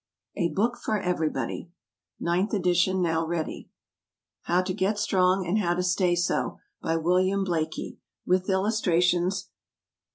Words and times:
_A 0.41 0.49
BOOK 0.49 0.77
FOR 0.77 0.99
EVERYBODY. 0.99 1.69
Ninth 2.19 2.55
Edition 2.55 3.03
now 3.03 3.23
Ready. 3.23 3.69
=HOW 4.45 4.63
TO 4.63 4.73
GET 4.73 4.97
STRONG, 4.97 5.45
AND 5.45 5.59
HOW 5.59 5.75
TO 5.75 5.83
STAY 5.83 6.15
SO.= 6.15 6.57
By 6.81 6.97
WILLIAM 6.97 7.43
BLAIKIE. 7.45 7.99
With 8.25 8.49
Illustrations. 8.49 9.49